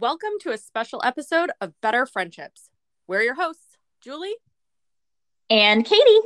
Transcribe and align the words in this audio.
welcome 0.00 0.30
to 0.40 0.50
a 0.50 0.56
special 0.56 1.02
episode 1.04 1.50
of 1.60 1.78
Better 1.82 2.06
Friendships. 2.06 2.70
We're 3.06 3.20
your 3.20 3.34
hosts, 3.34 3.76
Julie 4.00 4.34
and 5.50 5.84
Katie. 5.84 6.20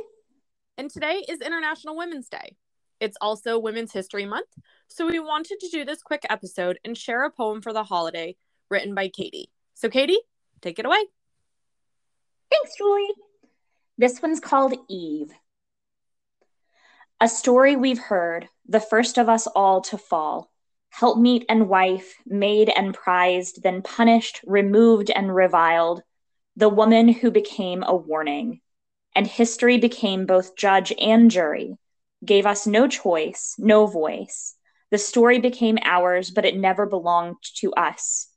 And 0.77 0.89
today 0.89 1.25
is 1.27 1.41
International 1.41 1.97
Women's 1.97 2.29
Day. 2.29 2.55
It's 3.01 3.17
also 3.19 3.59
Women's 3.59 3.91
History 3.91 4.25
Month, 4.25 4.47
so 4.87 5.05
we 5.05 5.19
wanted 5.19 5.59
to 5.59 5.67
do 5.67 5.83
this 5.83 6.01
quick 6.01 6.25
episode 6.29 6.79
and 6.85 6.97
share 6.97 7.25
a 7.25 7.29
poem 7.29 7.61
for 7.61 7.73
the 7.73 7.83
holiday 7.83 8.37
written 8.69 8.95
by 8.95 9.09
Katie. 9.09 9.51
So, 9.73 9.89
Katie, 9.89 10.21
take 10.61 10.79
it 10.79 10.85
away. 10.85 11.03
Thanks, 12.49 12.77
Julie. 12.77 13.13
This 13.97 14.21
one's 14.21 14.39
called 14.39 14.73
Eve. 14.89 15.33
A 17.19 17.27
story 17.27 17.75
we've 17.75 17.99
heard, 17.99 18.47
the 18.69 18.79
first 18.79 19.17
of 19.17 19.27
us 19.27 19.47
all 19.47 19.81
to 19.81 19.97
fall 19.97 20.49
helpmeet 20.97 21.43
and 21.49 21.67
wife, 21.67 22.15
made 22.25 22.69
and 22.69 22.93
prized, 22.93 23.61
then 23.61 23.81
punished, 23.81 24.39
removed, 24.45 25.11
and 25.11 25.35
reviled, 25.35 26.01
the 26.55 26.69
woman 26.69 27.09
who 27.09 27.29
became 27.29 27.83
a 27.83 27.93
warning. 27.93 28.61
And 29.13 29.27
history 29.27 29.77
became 29.77 30.25
both 30.25 30.55
judge 30.55 30.93
and 30.97 31.29
jury, 31.29 31.75
gave 32.23 32.45
us 32.45 32.65
no 32.65 32.87
choice, 32.87 33.55
no 33.57 33.87
voice. 33.87 34.55
The 34.89 34.97
story 34.97 35.39
became 35.39 35.77
ours, 35.83 36.31
but 36.31 36.45
it 36.45 36.55
never 36.55 36.85
belonged 36.85 37.43
to 37.57 37.73
us. 37.73 38.29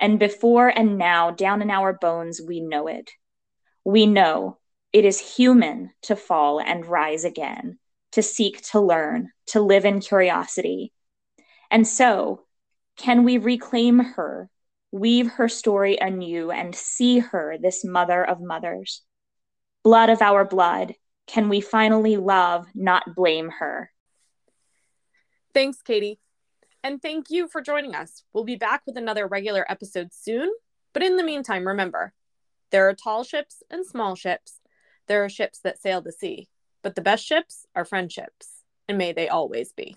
And 0.00 0.18
before 0.18 0.66
and 0.66 0.98
now, 0.98 1.30
down 1.30 1.62
in 1.62 1.70
our 1.70 1.92
bones, 1.92 2.40
we 2.44 2.58
know 2.58 2.88
it. 2.88 3.08
We 3.84 4.06
know 4.06 4.58
it 4.92 5.04
is 5.04 5.36
human 5.36 5.92
to 6.02 6.16
fall 6.16 6.60
and 6.60 6.84
rise 6.84 7.22
again, 7.22 7.78
to 8.12 8.22
seek 8.22 8.62
to 8.72 8.80
learn, 8.80 9.30
to 9.48 9.60
live 9.60 9.84
in 9.84 10.00
curiosity 10.00 10.92
and 11.70 11.86
so, 11.86 12.42
can 12.96 13.24
we 13.24 13.38
reclaim 13.38 14.00
her, 14.00 14.50
weave 14.92 15.30
her 15.32 15.48
story 15.48 15.98
anew, 16.00 16.50
and 16.50 16.74
see 16.74 17.18
her, 17.18 17.56
this 17.60 17.84
mother 17.84 18.22
of 18.22 18.40
mothers? 18.40 19.02
Blood 19.82 20.10
of 20.10 20.20
our 20.20 20.44
blood, 20.44 20.94
can 21.26 21.48
we 21.48 21.60
finally 21.60 22.16
love, 22.16 22.66
not 22.74 23.14
blame 23.14 23.50
her? 23.58 23.90
Thanks, 25.54 25.80
Katie. 25.82 26.18
And 26.82 27.00
thank 27.00 27.30
you 27.30 27.46
for 27.48 27.60
joining 27.60 27.94
us. 27.94 28.24
We'll 28.32 28.44
be 28.44 28.56
back 28.56 28.82
with 28.86 28.96
another 28.96 29.26
regular 29.26 29.64
episode 29.70 30.12
soon. 30.12 30.50
But 30.92 31.02
in 31.02 31.16
the 31.16 31.22
meantime, 31.22 31.66
remember 31.66 32.12
there 32.70 32.88
are 32.88 32.94
tall 32.94 33.24
ships 33.24 33.62
and 33.70 33.86
small 33.86 34.14
ships. 34.14 34.60
There 35.06 35.24
are 35.24 35.28
ships 35.28 35.60
that 35.60 35.80
sail 35.80 36.00
the 36.00 36.12
sea. 36.12 36.48
But 36.82 36.94
the 36.94 37.02
best 37.02 37.24
ships 37.24 37.66
are 37.74 37.84
friendships, 37.84 38.62
and 38.88 38.96
may 38.96 39.12
they 39.12 39.28
always 39.28 39.72
be. 39.72 39.96